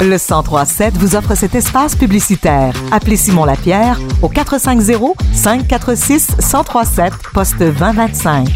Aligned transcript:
Le 0.00 0.18
1037 0.18 0.98
vous 0.98 1.16
offre 1.16 1.34
cet 1.34 1.54
espace 1.54 1.96
publicitaire. 1.96 2.74
Appelez 2.92 3.16
Simon 3.16 3.44
Lapierre 3.44 3.98
au 4.22 4.28
450 4.28 5.16
546 5.32 6.36
1037 6.38 7.12
poste 7.32 7.58
2025. 7.58 8.48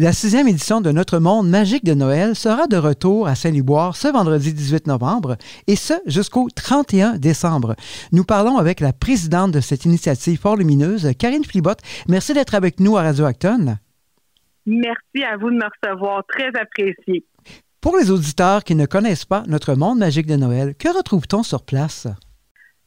La 0.00 0.12
sixième 0.12 0.46
édition 0.46 0.80
de 0.80 0.92
Notre 0.92 1.18
Monde 1.18 1.50
Magique 1.50 1.84
de 1.84 1.92
Noël 1.92 2.36
sera 2.36 2.68
de 2.68 2.76
retour 2.76 3.26
à 3.26 3.34
Saint-Liboire 3.34 3.96
ce 3.96 4.06
vendredi 4.06 4.54
18 4.54 4.86
novembre 4.86 5.36
et 5.66 5.74
ce 5.74 5.94
jusqu'au 6.06 6.48
31 6.54 7.18
décembre. 7.18 7.74
Nous 8.12 8.22
parlons 8.22 8.58
avec 8.58 8.78
la 8.78 8.92
présidente 8.92 9.50
de 9.50 9.60
cette 9.60 9.86
initiative 9.86 10.38
fort 10.38 10.54
lumineuse, 10.56 11.10
Karine 11.18 11.44
Flibot. 11.44 11.72
Merci 12.06 12.32
d'être 12.32 12.54
avec 12.54 12.78
nous 12.78 12.96
à 12.96 13.02
Radio 13.02 13.24
Acton. 13.24 13.76
Merci 14.68 15.24
à 15.24 15.38
vous 15.38 15.50
de 15.50 15.56
me 15.56 15.64
recevoir. 15.64 16.22
Très 16.28 16.48
apprécié. 16.48 17.24
Pour 17.80 17.96
les 17.96 18.10
auditeurs 18.10 18.64
qui 18.64 18.74
ne 18.74 18.84
connaissent 18.84 19.24
pas 19.24 19.42
Notre 19.46 19.74
Monde 19.74 19.98
Magique 19.98 20.26
de 20.26 20.36
Noël, 20.36 20.74
que 20.74 20.94
retrouve-t-on 20.94 21.42
sur 21.42 21.64
place? 21.64 22.06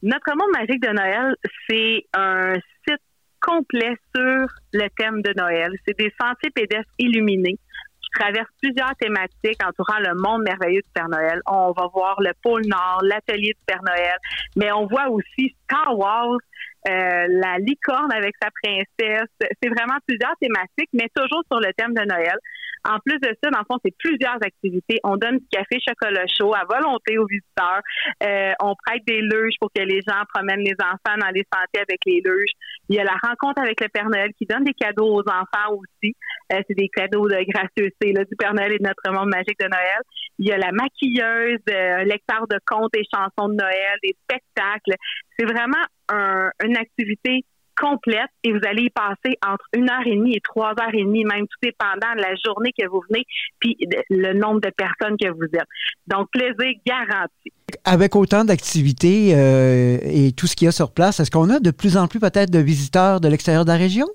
Notre 0.02 0.36
Monde 0.36 0.52
Magique 0.54 0.80
de 0.80 0.92
Noël, 0.92 1.34
c'est 1.68 2.04
un 2.14 2.54
site 2.86 3.02
complet 3.40 3.96
sur 4.14 4.46
le 4.72 4.88
thème 4.96 5.22
de 5.22 5.32
Noël. 5.36 5.72
C'est 5.86 5.98
des 5.98 6.12
sentiers 6.20 6.50
pédestres 6.50 6.92
illuminés 6.98 7.58
qui 8.00 8.10
traversent 8.14 8.46
plusieurs 8.62 8.94
thématiques 9.00 9.60
entourant 9.66 9.98
le 9.98 10.14
monde 10.14 10.42
merveilleux 10.42 10.82
du 10.82 10.90
Père 10.94 11.08
Noël. 11.08 11.40
On 11.46 11.72
va 11.72 11.88
voir 11.92 12.20
le 12.20 12.32
pôle 12.42 12.62
Nord, 12.66 13.00
l'atelier 13.02 13.54
du 13.54 13.64
Père 13.66 13.82
Noël, 13.84 14.16
mais 14.54 14.70
on 14.70 14.86
voit 14.86 15.08
aussi 15.08 15.56
Star 15.64 15.98
Wars, 15.98 16.38
euh, 16.88 17.26
la 17.28 17.58
licorne 17.58 18.12
avec 18.12 18.34
sa 18.42 18.48
princesse. 18.62 19.30
C'est 19.40 19.68
vraiment 19.68 19.98
plusieurs 20.06 20.36
thématiques, 20.40 20.90
mais 20.92 21.08
toujours 21.14 21.42
sur 21.50 21.60
le 21.60 21.72
thème 21.76 21.94
de 21.94 22.02
Noël. 22.02 22.36
En 22.84 22.98
plus 22.98 23.18
de 23.20 23.28
ça, 23.42 23.50
dans 23.50 23.60
le 23.60 23.64
fond, 23.70 23.78
c'est 23.84 23.94
plusieurs 23.96 24.42
activités. 24.42 24.98
On 25.04 25.16
donne 25.16 25.38
du 25.38 25.46
café 25.52 25.78
chocolat 25.86 26.24
chaud 26.26 26.52
à 26.52 26.64
volonté 26.68 27.16
aux 27.16 27.26
visiteurs. 27.26 27.80
Euh, 28.24 28.52
on 28.60 28.74
prête 28.84 29.02
des 29.06 29.20
luges 29.20 29.54
pour 29.60 29.70
que 29.72 29.82
les 29.82 30.00
gens 30.02 30.22
promènent 30.34 30.64
les 30.64 30.74
enfants 30.82 31.16
dans 31.18 31.30
les 31.32 31.46
sentiers 31.52 31.82
avec 31.86 32.00
les 32.06 32.20
luges. 32.24 32.50
Il 32.88 32.96
y 32.96 32.98
a 32.98 33.04
la 33.04 33.16
rencontre 33.22 33.62
avec 33.62 33.80
le 33.80 33.88
Père 33.88 34.08
Noël 34.10 34.30
qui 34.36 34.46
donne 34.46 34.64
des 34.64 34.74
cadeaux 34.74 35.14
aux 35.14 35.28
enfants 35.28 35.76
aussi. 35.78 36.14
Euh, 36.52 36.60
c'est 36.66 36.74
des 36.74 36.88
cadeaux 36.88 37.28
de 37.28 37.38
gracieuseté 37.48 38.12
là, 38.12 38.24
du 38.24 38.34
Père 38.36 38.54
Noël 38.54 38.72
et 38.72 38.78
de 38.78 38.84
notre 38.84 39.12
monde 39.12 39.30
magique 39.30 39.60
de 39.60 39.68
Noël. 39.68 40.02
Il 40.40 40.48
y 40.48 40.52
a 40.52 40.58
la 40.58 40.72
maquilleuse, 40.72 41.62
euh, 41.70 42.02
lecteur 42.02 42.48
de 42.48 42.58
contes 42.66 42.96
et 42.96 43.04
chansons 43.14 43.48
de 43.48 43.54
Noël, 43.54 43.96
des 44.02 44.16
spectacles. 44.24 44.96
C'est 45.38 45.46
vraiment 45.46 45.84
une 46.10 46.76
activité 46.76 47.44
complète 47.76 48.30
et 48.44 48.52
vous 48.52 48.60
allez 48.64 48.84
y 48.84 48.90
passer 48.90 49.36
entre 49.46 49.64
une 49.74 49.90
heure 49.90 50.06
et 50.06 50.14
demie 50.14 50.36
et 50.36 50.40
trois 50.40 50.70
heures 50.70 50.94
et 50.94 51.02
demie, 51.02 51.24
même 51.24 51.46
tout 51.46 51.58
dépendant 51.62 52.14
de 52.16 52.22
la 52.22 52.34
journée 52.44 52.72
que 52.78 52.86
vous 52.86 53.02
venez, 53.08 53.24
puis 53.58 53.76
le 54.10 54.32
nombre 54.34 54.60
de 54.60 54.70
personnes 54.70 55.16
que 55.16 55.28
vous 55.30 55.44
êtes. 55.44 55.68
Donc, 56.06 56.28
plaisir 56.30 56.78
garanti. 56.86 57.52
Avec 57.84 58.14
autant 58.16 58.44
d'activités 58.44 59.34
euh, 59.34 59.98
et 60.02 60.32
tout 60.32 60.46
ce 60.46 60.56
qu'il 60.56 60.66
y 60.66 60.68
a 60.68 60.72
sur 60.72 60.92
place, 60.92 61.20
est-ce 61.20 61.30
qu'on 61.30 61.50
a 61.50 61.60
de 61.60 61.70
plus 61.70 61.96
en 61.96 62.06
plus 62.08 62.20
peut-être 62.20 62.50
de 62.50 62.58
visiteurs 62.58 63.20
de 63.20 63.28
l'extérieur 63.28 63.64
de 63.64 63.70
la 63.70 63.76
région? 63.76 64.06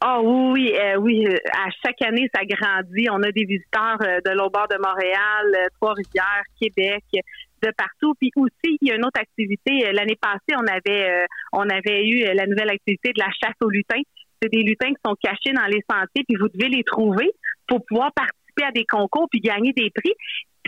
Ah 0.00 0.20
oui, 0.22 0.72
euh, 0.78 0.96
oui, 1.00 1.26
à 1.26 1.70
chaque 1.84 2.00
année, 2.02 2.30
ça 2.32 2.42
grandit. 2.44 3.08
On 3.10 3.20
a 3.20 3.32
des 3.32 3.44
visiteurs 3.44 3.98
euh, 4.02 4.20
de 4.24 4.30
l'autre 4.30 4.52
bord 4.52 4.68
de 4.68 4.76
Montréal, 4.76 5.68
Trois-Rivières, 5.80 6.44
Québec, 6.60 7.02
de 7.62 7.70
partout. 7.76 8.14
Puis 8.20 8.30
aussi, 8.36 8.78
il 8.80 8.88
y 8.88 8.90
a 8.92 8.96
une 8.96 9.04
autre 9.04 9.20
activité. 9.20 9.86
Euh, 9.86 9.92
l'année 9.92 10.18
passée, 10.20 10.54
on 10.56 10.66
avait 10.66 11.26
euh, 11.90 12.04
eu 12.04 12.24
euh, 12.24 12.34
la 12.34 12.46
nouvelle 12.46 12.70
activité 12.70 13.12
de 13.12 13.20
la 13.20 13.30
chasse 13.42 13.56
aux 13.60 13.70
lutins. 13.70 14.02
C'est 14.40 14.50
des 14.50 14.62
lutins 14.62 14.88
qui 14.88 15.00
sont 15.04 15.16
cachés 15.20 15.52
dans 15.52 15.66
les 15.66 15.82
sentiers, 15.90 16.24
puis 16.26 16.36
vous 16.38 16.48
devez 16.48 16.68
les 16.68 16.84
trouver 16.84 17.30
pour 17.66 17.84
pouvoir 17.86 18.12
participer 18.12 18.64
à 18.64 18.70
des 18.70 18.84
concours 18.84 19.26
puis 19.30 19.40
gagner 19.40 19.72
des 19.72 19.90
prix. 19.90 20.12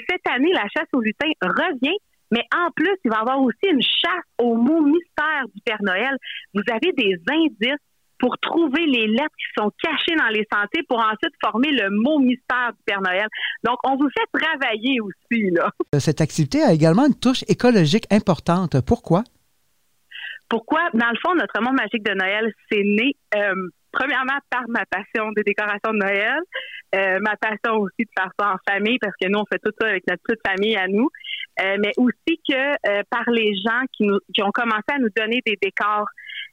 Cette 0.08 0.26
année, 0.28 0.50
la 0.52 0.66
chasse 0.74 0.88
aux 0.92 1.00
lutins 1.00 1.30
revient, 1.40 1.96
mais 2.32 2.44
en 2.54 2.70
plus, 2.72 2.96
il 3.04 3.10
va 3.10 3.18
y 3.18 3.20
avoir 3.20 3.40
aussi 3.40 3.66
une 3.70 3.82
chasse 3.82 4.24
au 4.38 4.56
mot 4.56 4.82
mystère 4.82 5.44
du 5.54 5.60
Père 5.64 5.82
Noël. 5.82 6.16
Vous 6.54 6.62
avez 6.68 6.92
des 6.92 7.16
indices 7.30 7.78
pour 8.20 8.38
trouver 8.38 8.86
les 8.86 9.06
lettres 9.06 9.34
qui 9.36 9.60
sont 9.60 9.72
cachées 9.82 10.14
dans 10.16 10.28
les 10.28 10.46
sentiers 10.52 10.82
pour 10.88 10.98
ensuite 10.98 11.34
former 11.42 11.70
le 11.72 11.90
mot 11.90 12.18
mystère 12.18 12.72
du 12.72 12.82
Père 12.84 13.00
Noël. 13.00 13.26
Donc, 13.64 13.78
on 13.84 13.96
vous 13.96 14.08
fait 14.10 14.38
travailler 14.38 15.00
aussi, 15.00 15.50
là. 15.50 15.70
Cette 15.98 16.20
activité 16.20 16.62
a 16.62 16.72
également 16.72 17.06
une 17.06 17.18
touche 17.18 17.42
écologique 17.48 18.04
importante. 18.12 18.80
Pourquoi? 18.86 19.24
Pourquoi? 20.48 20.90
Dans 20.94 21.08
le 21.08 21.16
fond, 21.24 21.34
notre 21.34 21.62
monde 21.62 21.76
magique 21.76 22.04
de 22.04 22.12
Noël, 22.12 22.52
c'est 22.70 22.82
né, 22.82 23.16
euh, 23.36 23.54
premièrement, 23.92 24.38
par 24.50 24.62
ma 24.68 24.84
passion 24.84 25.30
des 25.32 25.42
décorations 25.44 25.92
de 25.92 25.98
Noël, 25.98 26.40
euh, 26.94 27.18
ma 27.20 27.36
passion 27.36 27.78
aussi 27.78 28.04
de 28.04 28.10
faire 28.16 28.30
ça 28.38 28.54
en 28.54 28.72
famille, 28.72 28.98
parce 28.98 29.14
que 29.20 29.28
nous, 29.28 29.38
on 29.38 29.44
fait 29.50 29.60
tout 29.64 29.72
ça 29.80 29.88
avec 29.88 30.04
notre 30.08 30.22
petite 30.24 30.40
famille 30.44 30.76
à 30.76 30.88
nous, 30.88 31.08
euh, 31.62 31.76
mais 31.78 31.92
aussi 31.96 32.40
que 32.48 33.04
par 33.10 33.30
les 33.30 33.54
gens 33.64 33.82
qui, 33.92 34.04
nous, 34.04 34.18
qui 34.34 34.42
ont 34.42 34.50
commencé 34.50 34.90
à 34.92 34.98
nous 34.98 35.10
donner 35.16 35.40
des 35.46 35.56
décors 35.62 36.06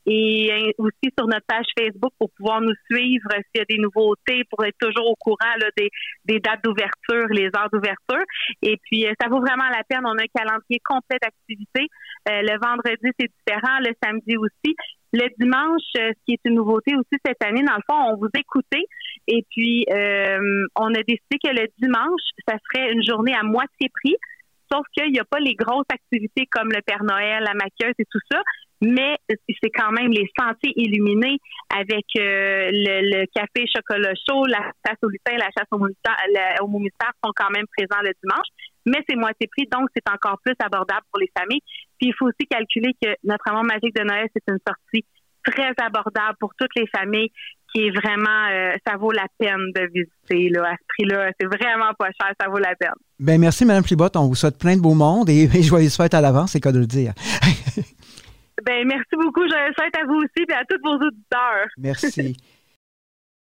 et 0.06 0.50
euh, 0.52 0.70
aussi 0.78 1.12
sur 1.18 1.26
notre 1.26 1.44
page 1.46 1.66
Facebook 1.76 2.12
pour 2.18 2.30
pouvoir 2.36 2.60
nous 2.60 2.74
suivre 2.90 3.28
s'il 3.32 3.56
y 3.56 3.60
a 3.60 3.64
des 3.64 3.78
nouveautés, 3.78 4.44
pour 4.48 4.64
être 4.64 4.76
toujours 4.80 5.10
au 5.10 5.16
courant 5.16 5.56
des, 5.76 5.90
dates 6.40 6.62
d'ouverture, 6.62 7.26
les 7.30 7.50
heures 7.56 7.70
d'ouverture. 7.72 8.22
Et 8.62 8.76
puis, 8.84 9.06
euh, 9.06 9.12
ça 9.20 9.28
vaut 9.28 9.40
vraiment 9.40 9.68
la 9.68 9.82
peine. 9.88 10.02
On 10.04 10.16
a 10.16 10.22
un 10.22 10.28
calendrier 10.32 10.78
complet 10.84 11.18
d'activités. 11.20 11.88
le 12.26 12.56
vendredi, 12.60 13.10
c'est 13.18 13.32
différent. 13.44 13.80
Le 13.80 13.92
samedi 14.02 14.36
aussi. 14.36 14.76
Le 15.12 15.28
dimanche, 15.38 15.82
ce 15.94 16.12
qui 16.24 16.34
est 16.34 16.40
une 16.44 16.54
nouveauté 16.54 16.94
aussi 16.94 17.20
cette 17.24 17.42
année, 17.44 17.62
dans 17.62 17.74
le 17.76 17.82
fond, 17.88 18.12
on 18.12 18.16
vous 18.16 18.30
écoutait. 18.34 18.84
Et 19.26 19.44
puis 19.50 19.84
euh, 19.90 20.66
on 20.76 20.88
a 20.88 21.02
décidé 21.02 21.38
que 21.42 21.50
le 21.50 21.66
dimanche, 21.80 22.20
ça 22.48 22.56
serait 22.64 22.92
une 22.92 23.02
journée 23.02 23.34
à 23.34 23.42
moitié 23.42 23.88
prix, 24.02 24.16
sauf 24.70 24.86
qu'il 24.96 25.12
n'y 25.12 25.18
a 25.18 25.24
pas 25.24 25.40
les 25.40 25.54
grosses 25.54 25.86
activités 25.92 26.46
comme 26.50 26.68
le 26.68 26.80
Père 26.82 27.02
Noël, 27.04 27.42
la 27.42 27.54
maquilleuse 27.54 27.94
et 27.98 28.06
tout 28.10 28.20
ça, 28.30 28.40
mais 28.82 29.16
c'est 29.28 29.70
quand 29.70 29.92
même 29.92 30.10
les 30.10 30.26
sentiers 30.38 30.72
illuminés 30.76 31.38
avec 31.74 32.06
euh, 32.16 32.70
le, 32.72 33.26
café 33.34 33.66
chocolat 33.66 34.14
chaud, 34.28 34.46
la 34.46 34.72
chasse 34.86 34.98
au 35.02 35.08
lutin, 35.08 35.36
la 35.36 35.50
chasse 35.56 35.68
au 35.72 35.78
mystère 36.78 37.12
sont 37.22 37.32
quand 37.36 37.50
même 37.50 37.66
présents 37.76 38.02
le 38.02 38.12
dimanche, 38.22 38.48
mais 38.86 39.04
c'est 39.08 39.16
moitié 39.16 39.48
prix, 39.48 39.68
donc 39.70 39.88
c'est 39.94 40.08
encore 40.10 40.38
plus 40.44 40.54
abordable 40.58 41.04
pour 41.12 41.20
les 41.20 41.30
familles. 41.36 41.60
Puis 41.98 42.08
il 42.08 42.14
faut 42.18 42.26
aussi 42.26 42.46
calculer 42.48 42.92
que 43.02 43.10
notre 43.24 43.46
amour 43.48 43.64
magique 43.64 43.94
de 43.94 44.02
Noël, 44.02 44.28
c'est 44.34 44.50
une 44.50 44.60
sortie 44.66 45.04
très 45.44 45.72
abordable 45.78 46.36
pour 46.38 46.52
toutes 46.58 46.74
les 46.76 46.86
familles 46.86 47.30
qui 47.72 47.86
est 47.86 47.90
vraiment, 47.90 48.48
euh, 48.50 48.76
ça 48.86 48.96
vaut 48.96 49.12
la 49.12 49.26
peine 49.38 49.72
de 49.74 49.88
visiter 49.92 50.48
là, 50.50 50.70
à 50.70 50.72
ce 50.72 50.84
prix-là. 50.88 51.30
C'est 51.38 51.46
vraiment 51.46 51.92
pas 51.98 52.06
cher, 52.06 52.32
ça 52.40 52.48
vaut 52.48 52.58
la 52.58 52.74
peine. 52.74 52.94
Ben 53.18 53.40
merci, 53.40 53.64
Mme 53.64 53.84
Flibot. 53.84 54.08
On 54.16 54.28
vous 54.28 54.34
souhaite 54.34 54.58
plein 54.58 54.76
de 54.76 54.80
beaux 54.80 54.94
mondes 54.94 55.28
et, 55.30 55.48
joyeuses 55.62 55.96
fêtes 55.96 56.14
à 56.14 56.20
l'avance, 56.20 56.52
c'est 56.52 56.60
quoi 56.60 56.72
de 56.72 56.80
le 56.80 56.86
dire. 56.86 57.12
ben 58.66 58.86
merci 58.86 59.16
beaucoup. 59.16 59.48
Joyeuses 59.48 59.74
fêtes 59.78 59.96
à 59.96 60.06
vous 60.06 60.16
aussi 60.16 60.46
et 60.48 60.52
à 60.52 60.64
tous 60.68 60.80
vos 60.82 60.96
auditeurs. 60.96 61.68
Merci. 61.78 62.36